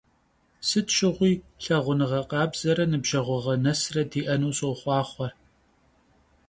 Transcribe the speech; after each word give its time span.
Sıt 0.67 0.87
şığui 0.95 1.31
lhağunığe 1.63 2.21
khabzere 2.29 2.85
nıbjeğuğe 2.91 3.55
nesre 3.63 4.03
di'enu 4.11 4.51
soxhuaxhue! 4.57 5.29